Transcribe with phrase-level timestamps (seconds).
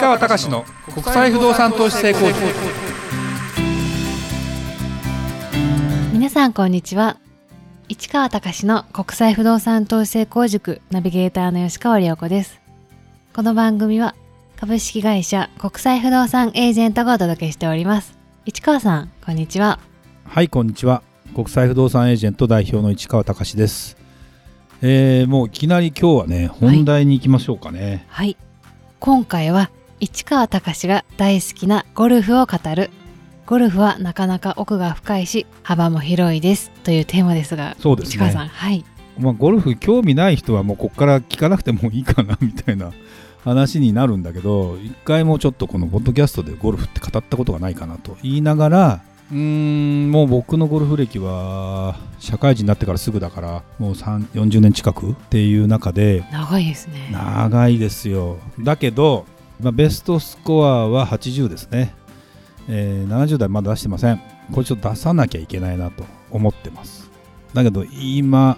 [0.00, 2.38] 川隆の国際不動産投資成功塾。
[6.12, 7.16] 皆さんこんにちは。
[7.88, 10.80] 市川隆の国際不動産投資成功塾。
[10.92, 12.60] ナビゲーターの吉川良子です。
[13.34, 14.14] この番組は
[14.56, 18.16] 株式会社国際不動産エージェントがお届けしております。
[18.46, 19.80] 市川さんこんにちは。
[20.24, 21.02] はいこんにちは。
[21.34, 23.96] 国際不動産エージェント代表の市川隆です。
[24.80, 28.06] えー、もういきなり今日はね本題に行きましょうかね。
[28.08, 28.36] はい、はい、
[29.00, 32.90] 今回は市川隆が大好きなゴルフを語る。
[33.46, 38.10] ゴルフはなかなか奥が深いし幅も広いですというテーマですがそうですね。
[38.10, 38.84] 市川さんはい。
[39.18, 42.92] まあ、ゴルフ興味ない人はもうここから聞かなくてもいいかなみたいな
[43.44, 49.00] 話になるんだけど一回もちょっとこのポッドキャストでゴルフって語ったことがないかなと言いながら
[49.32, 57.08] うーんもう僕のゴルフ歴は社会人になってからすぐだからもう40年近くっていう中で長いですね。
[57.10, 58.38] 長いですよ。
[58.60, 59.26] だけど、
[59.60, 61.94] まあ、ベストスコアは80ですね、
[62.68, 64.20] えー、70代まだ出してません。
[64.52, 67.10] これちょっと出さなきゃいけないなと思ってます。
[67.54, 68.56] だけど今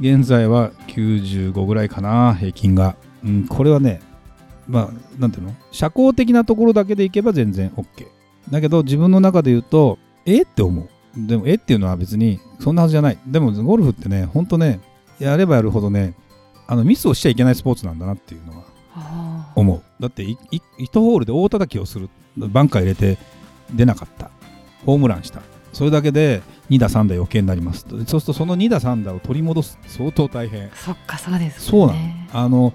[0.00, 4.00] 現在は95ぐらいかな平均が、うん、これはね
[4.68, 5.54] まあなんていうの？
[5.72, 8.06] 社交的なところだけでいけば全然 OK
[8.50, 10.42] だけど自分の中で言うとえ？
[10.42, 10.88] って思う。
[11.16, 11.54] でもえ？
[11.54, 13.18] っていうのは別にそんなはずじゃない。
[13.26, 14.80] でもゴルフってねほんとね
[15.18, 16.14] やればやるほどね
[16.66, 18.64] あのミスをしちゃいけないスポーツなんだなっていうのは
[19.54, 19.82] 思う。
[20.02, 23.18] だって1ホールで大叩きをするバンカー入れて
[23.72, 24.30] 出なかった。
[24.84, 25.42] ホームランした。
[25.72, 27.86] それだけで2打3打余計になります。
[27.88, 29.78] そうするとその2打3打を取り戻す。
[29.86, 30.70] 相当大変。
[30.70, 31.98] そっかそうです、ね、そうなの。
[32.32, 32.72] あの、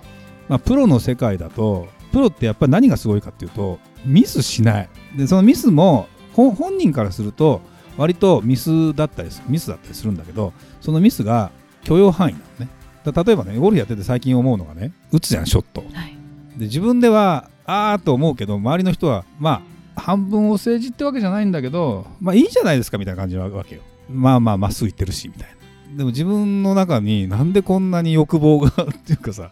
[0.49, 4.89] まあ、プロの世界だとプロってやっぱり何がすごいかっていうとミスしない。
[5.15, 7.61] でそのミスも本人からすると
[7.97, 11.51] 割とミスだったりミスだったりするんだけどそのミスが
[11.83, 12.71] 許容範囲なのね。
[13.05, 16.17] 例えばねゴルフやってて最近思うのがね打つじゃんショット、はい、
[16.59, 19.63] で自分ではああと思うけど周りの人はま
[19.95, 23.81] あ半分お世辞ってわけじゃないんだけどまあいいじゃないですかみたいな感じなわけよ。
[24.09, 25.49] まあまあまっすぐ行ってるしみたい
[25.91, 25.97] な。
[25.97, 28.71] でも自分の中になんでこんなに欲望がっ
[29.05, 29.49] ていうかさ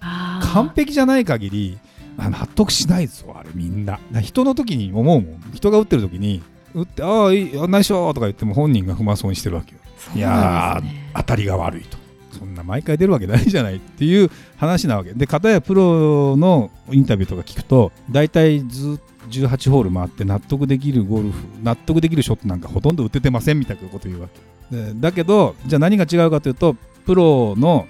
[0.53, 1.79] 完璧じゃない限り
[2.17, 3.99] 納得しないですよあれみんな。
[4.21, 5.41] 人の時に思うもん。
[5.53, 6.43] 人が打ってる時に
[6.73, 10.81] 打ってああいいナイスショーとか言っても本人が不満そうにしてるわけよ、ね、いや
[11.15, 11.97] 当たりが悪いと
[12.37, 15.13] そんな毎回出るわけないじゃないっていう話なわけ。
[15.13, 24.29] で片やプロのインタビューとか聞くと大体ずっと18ホール回って納得できるゴルフ納得できるショットなんかほとんど打ててませんみたいなこと言うわ
[24.71, 24.93] け。
[24.95, 26.75] だけどじゃあ何が違うかというと
[27.05, 27.87] プロの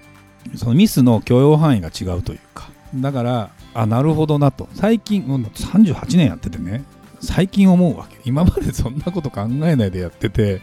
[0.55, 2.69] そのミスの許容範囲が違うというか。
[2.95, 4.67] だからあなるほどなと。
[4.73, 6.83] 最近38年やっててね。
[7.19, 8.17] 最近思うわけ。
[8.25, 10.61] 今までそんなこと考えないでやってて。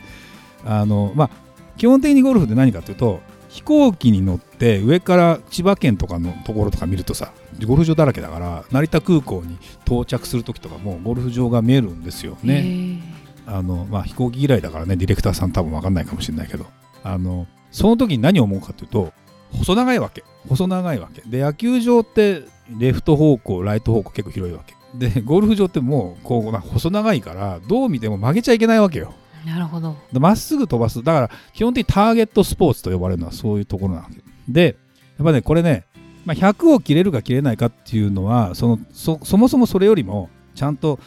[0.67, 1.31] あのまあ
[1.77, 3.21] 基本的にゴルフって何かというと
[3.55, 7.33] 飛行機に乗って上から千葉県とかのところとか見るとさ
[7.65, 9.57] ゴルフ場だらけだから成田空港に
[9.87, 13.01] 到着する時とかもゴルフ場が見えるんですよね。
[13.47, 16.67] あのまあ、飛行機嫌いだからねディレクターさん多分分かんないかもしれないけど。
[17.05, 19.13] あのその時に何を思うかというと
[19.53, 20.25] 細長いわけ。
[20.49, 21.23] 細長いわけ。
[21.25, 22.43] で野球場って
[22.77, 24.75] レフト方向ライト方向結構広いわけ。
[24.99, 29.97] でゴルフ場ってもうこう細長いからどう見ても曲げちゃいけないわけよなるほど。
[30.13, 31.03] まっすぐ飛ばす。
[31.03, 34.17] だから基本的にターゲットスポーツと呼ばれるのはそういうところなわけ。
[34.49, 34.77] で
[35.19, 35.85] やっぱねこれね、
[36.25, 40.99] まあ、100を切れるか切れないかっていうのはそのそそもそもそれよりもちゃんと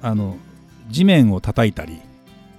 [0.00, 0.36] あの
[0.90, 2.00] 地面を叩いたり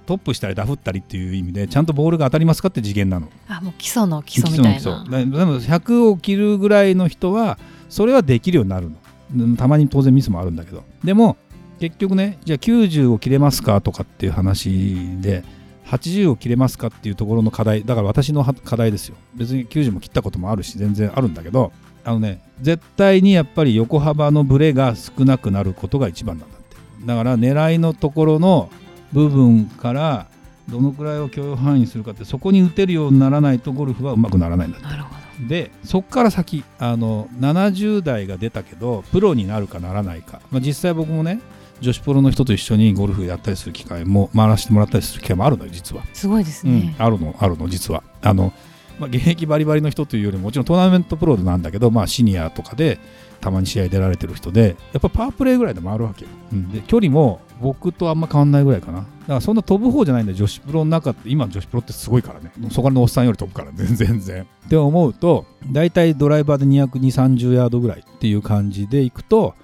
[0.06, 3.28] トップしたりダフったりっていう意味でちゃんとボールが当たりますかって次元なの。
[3.48, 5.38] あもう基礎の基礎みたいな。
[5.38, 7.58] でも100を切るぐらいの人は
[7.88, 9.56] それはできるようになるの。
[9.56, 10.84] たまに当然ミスもあるんだけど。
[11.02, 11.36] でも
[11.80, 15.44] 結局ねじゃあ90を切れますかとかっていう話で
[15.86, 19.16] 80を切れますかっていうところの課題だから私の課題ですよ。
[19.34, 21.72] 別に90も切ったこともあるし全然あるんだけど
[22.04, 26.76] あのね絶対にやっぱり横幅のブレが少なくなることが一番なんだって。
[27.04, 28.70] だから狙いのところの
[29.12, 30.26] 部分から
[30.68, 34.86] どのくらいを許容範囲にするかってそこに打てるようにならないとゴルフはうまくならないんだって。
[34.86, 35.24] なるほど。
[35.48, 41.40] でそこから先あの70代が出たけどプロになるかならないか、まあ、実際僕もね
[41.80, 46.02] 女子プロの人と一緒にゴルフやったりする機会も回らせてもらったりする機会もあるのよ実は。
[46.12, 48.02] すごいですね、うん、あるのあるの実は。
[48.22, 48.52] あの、
[48.98, 52.98] まあ、現役バリバリの人というよりももちろんトーナメントプロなんだけど、まあ、シニアとかで
[53.40, 58.98] たまに試合出られてる人でやっぱパワープレーぐらいで回るわけよ、うん、で距離も僕とあんま変わんないぐらいかな。
[58.98, 61.30] だからそんな飛ぶ方じゃないんだ女子プロの中って。
[61.30, 62.52] 今女子プロってすごいからね。
[62.70, 64.42] そこのおっさんより飛ぶから全然 全然。
[64.42, 69.54] って思うと大体ドライバーで22030ヤードぐらいっていう感じでいくと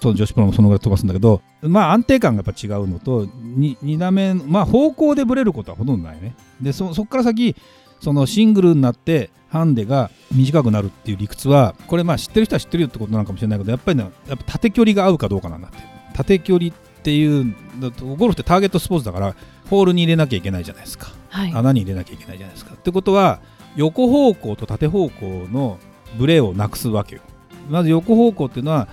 [0.00, 6.34] その女子プロもそのぐらい飛ばすんだけどまあ安定感がやっぱ違うのと 2, 2打目まあ方向でブレることはほとんどないね。
[6.60, 7.54] でそこから先
[8.00, 15.78] そのシングルになってハンデが短くなるっていう理屈はこれまあ知ってる人は知ってるよってことなのかもしれないけどやっぱりねやっぱ縦距離が合うかどうかなんだって。
[16.14, 16.72] 縦距離っ
[17.02, 19.34] ていうゴルフってターゲットスポーツだから
[19.70, 21.52] ホールに入れなきゃいけないじゃないですか、はい。
[21.54, 22.74] 穴に入れなきゃいけないじゃないですか。
[22.74, 23.40] ってことは
[23.76, 25.78] 横方向と縦方向の
[26.18, 27.22] ブレをなくすわけよ。
[27.68, 28.88] まず横方向っていうのは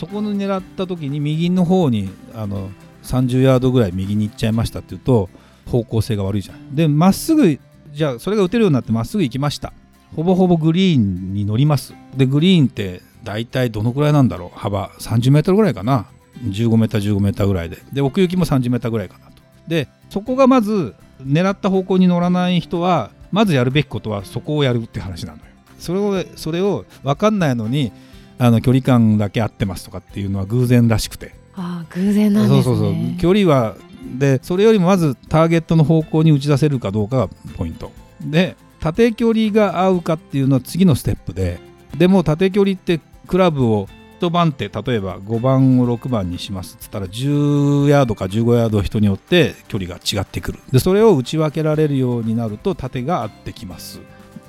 [0.00, 2.70] そこに狙った時に右の方にあの
[3.02, 5.28] 30ヤードぐらい右に行っちゃいましたっていうと
[5.70, 6.74] 方向性が悪いじゃん。
[6.74, 7.60] でまっすぐ
[7.92, 9.74] じゃあそれが打てるようになってまっすぐ行きました。
[10.16, 11.92] ほぼほぼグリーンに乗ります。
[12.16, 14.58] でグリーンって大体どのくらいなんだろう？
[14.58, 16.06] 幅30メートルぐらいかな
[16.44, 17.76] ？15メーター15メーターぐらいで。
[17.92, 19.42] で奥行きも30メーターぐらいかなと。
[19.68, 25.44] でそこがまず狙った方向に乗らない人はまずやるべきことはそこをやるって話なのよ。
[25.78, 27.92] それをそれを分かんないのに
[28.40, 31.34] あの距離感だけ合ってますとかっていうのは偶然らしくて。
[31.54, 32.62] ああ、偶然なんですね。
[32.62, 33.18] そうそうそう。
[33.18, 33.76] 距離は
[34.18, 37.92] でそれよりもまずターゲットの方向に打ち出せるかどうかがポイント。
[38.22, 41.60] で縦距離が合うかっていうのは次のステップで
[41.98, 43.88] でも縦距離ってクラブを
[44.20, 50.58] 1番手例えば5番を6番にしますっつったら10ヤードか15ヤード人によって距離が違ってくる。
[50.72, 54.00] でそれを打ち分けられるようになると縦が合ってきます。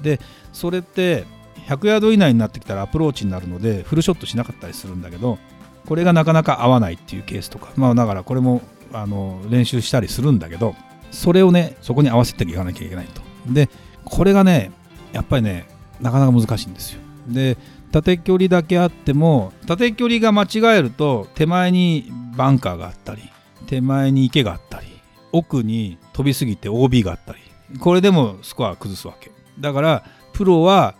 [0.01, 0.19] で
[0.53, 1.25] それって
[1.71, 5.37] 100ヤード以内になってきたらアプローチになるのでフルショットしなかったりするんだけど
[5.85, 8.61] これがなかなか合わないっていうケースとかまあだからこれも
[8.93, 10.75] あの練習したりするんだけど
[11.11, 13.21] それをねそこに合わせていかなきゃいけないと。
[13.47, 13.69] で
[14.03, 14.71] これがね
[15.13, 15.67] やっぱりね
[16.01, 17.01] なかなか難しいんですよ。
[17.27, 17.57] で
[17.91, 23.23] 縦距離だけあっても縦距離が間違えると手前にバンカーがあったり
[23.67, 24.87] 手前に池があったり
[25.31, 27.39] 奥に飛びすぎて OB があったり
[27.79, 29.31] これでもスコア崩すわけ。
[29.59, 30.03] だから
[30.33, 30.95] プロは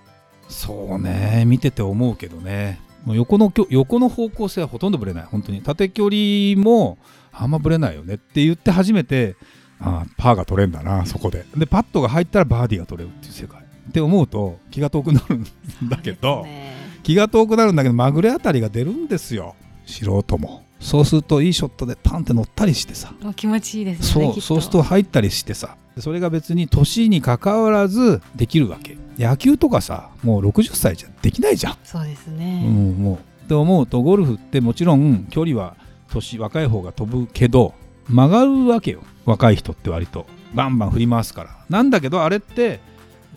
[0.51, 2.79] そうね見てて思うけどね。
[3.05, 5.23] もう横のきょ横の方向性はほとんどぶれない。
[5.23, 5.61] 本当に。
[5.61, 6.99] 縦距離も
[7.31, 8.15] あんまぶれないよね。
[8.15, 9.35] って言って初めて
[9.79, 11.45] ああパーが取れんだなそこで。
[11.57, 13.61] でパットが入ったらバーディーが取れるっていう世界。
[13.61, 15.45] って思うと気が遠くなるん
[15.89, 16.75] だけど、ね。
[17.01, 19.55] 気が遠くなるんだけどまぐれあたりが出るんですよ。
[19.85, 20.63] 素人も。
[20.79, 23.13] そうするといいショットでパンって乗ったりしてさ。
[23.35, 24.31] 気持ちいいですそね。
[24.33, 28.97] きっうそうすると入ったりしてさそれが別に年にかかわらずできるわけ。
[29.17, 32.63] 野球とかさもう60歳じゃできないじゃん、そうですうね。
[32.65, 33.15] ん、もう。
[33.45, 35.75] って思うとゴルフってもちろん距離は
[36.09, 37.73] 年若い方が飛ぶけど
[38.07, 39.01] 曲がるわけよ。
[39.25, 40.25] 若い人って割と。
[40.53, 41.65] バンバン振り回すから。
[41.69, 42.79] なんだけどあれって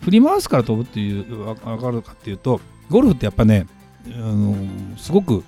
[0.01, 2.59] 振り回すから飛ぶっていうわ分かるかっていうと
[2.89, 3.67] ゴルフってやっぱね、
[4.07, 4.55] あの
[4.97, 5.43] すごく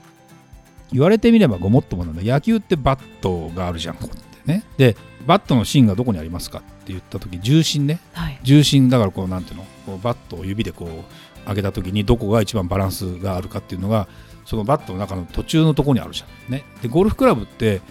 [0.91, 2.21] 言われてみればごもっともなんだ。
[2.21, 4.63] 野球ってバットがあるじゃんこうやってね。
[4.77, 4.95] で
[5.27, 8.39] バットの芯がどこにありますかって言った時重心ねはい。
[8.43, 9.65] 重心だからこうなんていうの？
[9.85, 14.07] こうバットを指でこう上げた時にどこが一番バランスがあるかっていうのが
[14.45, 16.51] そのバットの中の途中のところにあるじゃん。
[16.51, 17.81] ね、でゴルフクラブって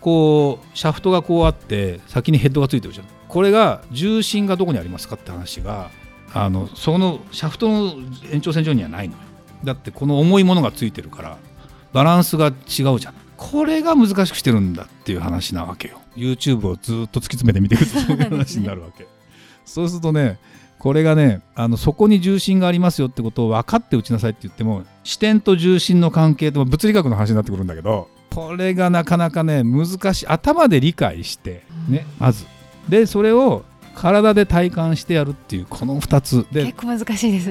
[0.00, 3.06] こうシャフトがこうあって先にヘッドがついてるじゃん。
[3.28, 5.90] これが重心がどこにありますかって話が
[6.34, 7.94] あのそのシャフトの
[8.30, 9.20] 延長線上にはないのよ。
[9.64, 11.38] だってこの重いものがついてるから
[11.94, 13.14] バランスが違うじゃん。
[13.38, 16.01] これが難しくしてるんだっていう話なわけよ。
[16.16, 19.06] YouTube をずっと突き詰めて見ていくいう話になるわけ。
[19.64, 20.38] そうするとね
[20.78, 32.46] これがねあのそこに重心がありますよってことを分かって打ちなさいって言っても視点と重心の関係と物理学の話になってくるんだけどこれがなかなかね難しい頭で理解してねまず。
[32.88, 33.64] でそれを
[33.94, 36.64] 体で体感してやるっていうこの2つで。
[36.64, 37.50] 結構難しいです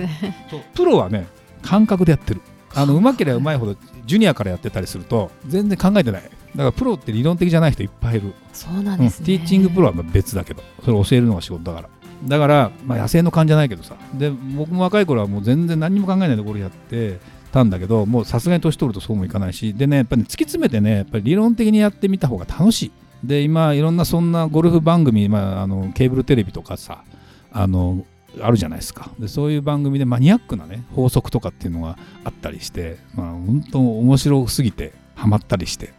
[0.73, 1.27] プロはね
[1.61, 2.41] 感覚でやってる。
[2.73, 3.01] あのう。
[3.01, 3.75] まければうまいほど
[4.05, 6.23] ジュニアからやってたりすると全然考えてない。
[6.23, 8.33] だからプロって理論的じゃない人いっぱいいる。
[8.53, 9.25] そうなんうんですね。
[9.25, 11.89] ティーチングプロはまあ別だけどそれを教えるのが仕事だから。
[12.25, 13.95] だから、まあ、野生の勘じゃないけどさ。
[14.13, 17.19] で僕も若い頃はもう全然何にも考えないでゴルフやって
[17.51, 19.73] たんだけどもうさすがに年取るとそうもいかないし。
[19.73, 22.91] でねやっぱり、ね、突き詰めてねやっぱり理論的にやってみた方が楽しい。
[23.23, 27.03] で今いろんなそんなゴルフ番組、まあ、あのケーブルテレビとかさ
[27.51, 28.03] あの
[28.39, 29.11] あるじゃないですか。
[29.19, 35.89] でそういう番組でマニアックなね法則とかっていうのがあったりして、まあ、本当面白すぎてハマったりしてっ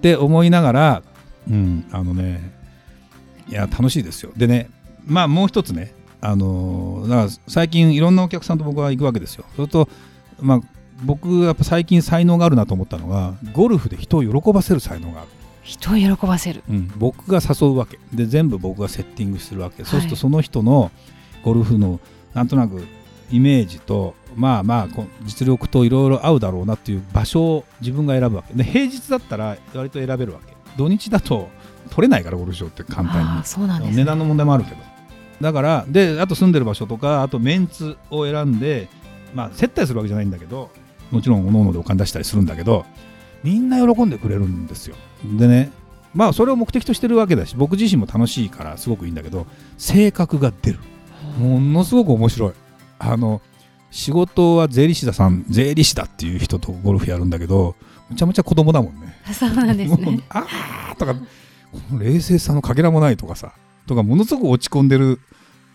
[0.00, 1.02] て思いながら
[1.48, 2.52] うんあのね
[3.48, 4.32] いや楽しいですよ。
[4.36, 4.70] でね
[5.04, 9.44] まあもう一つねあのだから最近いろんなお客さんと僕は行くわけですよ。
[9.56, 9.88] それと
[10.40, 10.60] まあ
[11.02, 15.28] 僕やっぱ最近才能があるなと思ったのがゴルフで人を喜ばせる才能がある。
[15.62, 16.62] 人を喜ばせる。
[16.68, 17.98] うん、僕が誘うわけ。
[18.12, 20.90] で全部僕がセッティングするわけ、いそうするとその人の
[21.44, 22.00] ゴルフの
[22.32, 22.82] なんとなく
[23.30, 28.54] イメージとまあまあ実力といろいろ合うだろうなっていう場所を自分が選ぶわけ。
[28.54, 30.54] で平日だったら割と選べるわけ。
[30.76, 31.48] 土日だと
[31.90, 33.44] 取れないからゴルフ場って簡単に。
[33.44, 33.96] そうなんです、ね。
[33.98, 34.76] 値段の問題もあるけど。
[35.40, 38.88] だからであと住んでる場所とかあとメンツを選んで
[39.34, 40.70] まあ接待するわけじゃないんだけど
[41.10, 42.84] もちろん各々でお金出したりするんだけど
[43.42, 44.96] みんな喜んでくれるんですよ。
[45.38, 45.70] でね
[46.14, 49.46] まあそれを目的としてるわけだし僕自身も楽しいからすごくいいんだけど
[49.76, 50.78] 性格が出る
[51.38, 52.52] ものすごく面白い。
[52.98, 53.40] あの
[53.90, 57.76] 仕事は税理士ださん税理士だっていう人とゴルフやるんだけど
[58.10, 59.14] むちゃむちゃ子供だもんね。
[59.32, 60.20] そうなんですね。
[60.30, 61.20] あーとかこ
[61.92, 63.52] の冷静さのかけらもないとかさ
[63.86, 65.20] とかものすごく落ち込んでる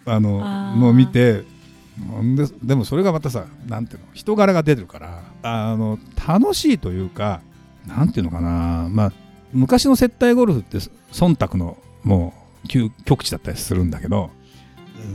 [0.06, 0.40] あの
[0.78, 1.44] のを見て
[2.36, 7.42] ででもそれがまたさなんていうの人柄が出てるからあの楽しいというか
[7.86, 9.14] なんていうのかなまあ
[9.52, 10.78] 昔の接待ゴルフって
[11.12, 14.30] 忖度のもう究極地だったりするんだけど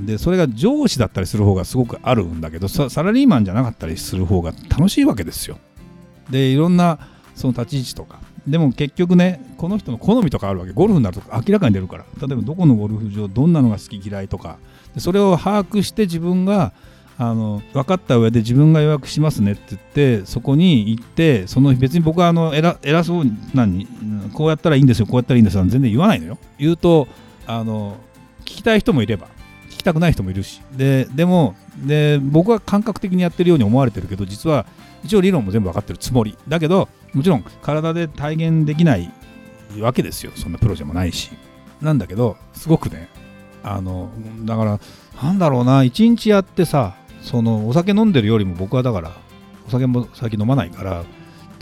[0.05, 5.59] でそれが上司だったりする方がすごくあるんだけどサラリーマンじゃなかったりする方が楽しいわけですよ。
[6.31, 6.99] でいろんな
[7.35, 8.21] その立ち位置とか。
[8.47, 10.73] でも結局ねこの人の好みとかあるわけ。
[10.73, 12.05] ゴルフになると明らかに出るから。
[12.21, 14.59] 例えばどこのゴルフ場どんなのが好き嫌いとか。
[14.95, 16.73] でそれを把握して自分が
[17.17, 19.83] あの分かった上で自分が予約しますねって言っ
[20.21, 23.87] てそこに行ってその別に僕はあの偉偉そうに
[24.33, 26.39] こうやったらいいんですよこうやったらいいんですよ全然言わないのよ。
[26.59, 27.07] 言うと
[27.47, 27.97] あの
[28.41, 29.29] 聞きたい人もいれば。
[29.85, 30.61] きたくない人もいるし。
[30.77, 31.55] ででも
[31.87, 34.67] で僕は感覚的にやってるように思われてるけど実は
[35.05, 36.37] 一応理論も全部分かってるつもり。
[36.49, 39.13] だけどもちろん体で体現できない
[39.79, 40.33] わけですよ。
[40.35, 41.31] そんなプロじゃもないし。
[41.81, 43.09] なんだけどすごくね。
[43.63, 44.11] あの
[44.45, 44.81] だから
[45.23, 45.85] なんだろうな。
[45.85, 49.13] 一日やってさそのお酒飲んでるよりも僕はだから
[49.67, 51.05] お酒も最近飲まないから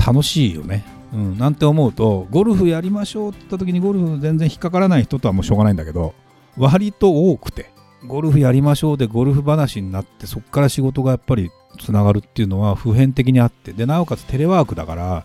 [0.04, 6.14] 楽しいよね、うん、なんて思うとゴルフやりましょうって言った時にゴルフ全然引っかからない人とはもうしょうがないんだけど
[6.58, 7.71] 割と多くて。
[8.06, 15.24] ゴルフやりましょうでゴルフ話になってそこから仕事がやっぱりつながるっていうのは普遍的にあってでなおかつテレワークだから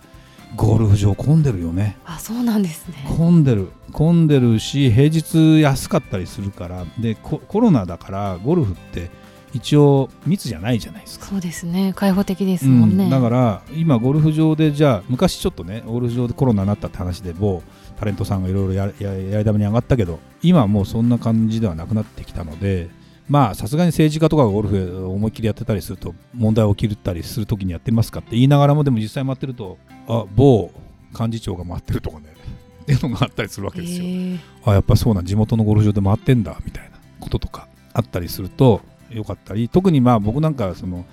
[0.55, 1.98] ゴルフ場混んでるよね。
[2.05, 3.05] あそうなんですね。
[3.17, 3.69] 混んでる。
[3.91, 9.10] 混んでるし平日安かったりするからでココロナだからゴルフって
[9.58, 11.26] 一応密じゃないじゃないですか。
[11.26, 11.94] そうですね。
[11.96, 17.64] 開放的ですもんね、うん、だから今ゴルフ場でじゃあ昔ちょっとねゴルフ場でコロナになったって話で某
[18.00, 22.90] タレントさんがいろいろやややり玉に上がったけど今はもうそんな感じではなくなってきたので
[23.28, 30.72] まあさすがに政治家とかがゴルフ思いっきりやってたりすると問題起きたりするときにやってみますかって言いながらもでも実際回ってるとあ某
[31.18, 32.38] 幹事長が回ってるとかね。
[32.84, 34.06] っていうのがあったりするわけですよ。
[34.06, 34.40] へー。
[34.66, 41.06] あやっぱそうなん地元のゴルフ場で回ってんだみたいなこととかあったりするとよかったり特にまあ僕なんかその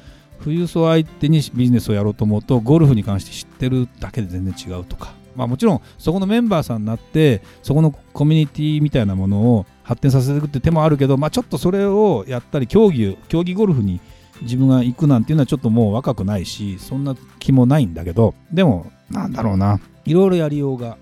[0.43, 14.01] 富裕層相手にビジネスをやろうと思うとゴルフに関して知ってるだけで全然違うとかまあもちろんそこのメンバーさんになってそこのコミュニティみたいなものを発展させていくって手もあるけどまあちょっとそれをやったり競技競技ゴルフに
[14.43, 20.99] 自分が行くなんていうのはちょっともう若くないしそんな気もないんだけどでもなんだろうないろいろやりようが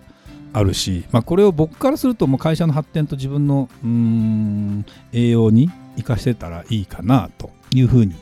[0.53, 8.15] あるし、まあ、これを僕からするともう会社の発展と自分のうーん栄養に生かしてたらいいかなというふうに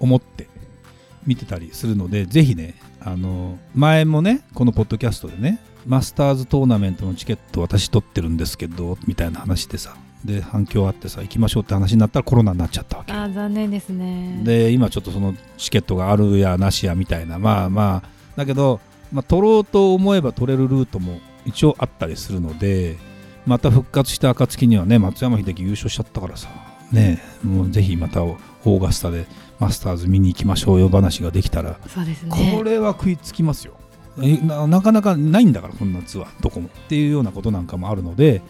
[0.00, 0.48] 思って
[1.26, 13.12] 見てたりするのでぜひねあの前もねこのポッドキャストでねマスターズトーナメントのチケット私取ってるんですけどみたいな話でさで反響あってさ行きましょうって話になったらコロナになっちゃったわけ。
[13.12, 14.40] あー残念ですね。
[14.42, 18.80] で今ちょっとそのチケットがあるやなしやみたいなまあまあだけど、
[19.12, 22.96] まあ、取ろうと思えば取れるルートも一応あったりするので
[23.46, 26.48] また復活した暁にはね松山英樹優勝しちゃったからさ
[26.92, 29.26] ねもうぜひまたオーガスタで
[29.58, 32.56] マスターズ見に行きましょうよ話ができたらそうですね。
[32.56, 33.74] これは食いつきますよ。
[34.22, 36.68] えななかなかないんだからこんなツアーどこも。
[36.68, 38.42] っていうようなことなんかもあるので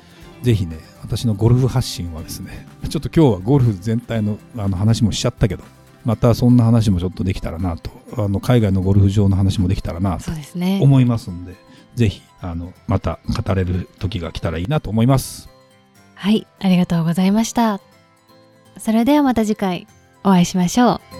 [0.42, 5.64] ぜひね私のゴルフ発信はですね ちょっと今日はゴルフ全体のあの話もしちゃったけど
[6.04, 10.30] またそんな話もちょっとできたらなとあの海外のゴルフ場の話もできたらなと
[10.80, 11.56] 思いますんで
[11.96, 15.48] ぜひあのまた語れる時が来たらいいなと思います。
[16.14, 17.80] はいありがとうございました
[18.78, 19.86] それではまた次回
[20.24, 21.15] お会いしましょう。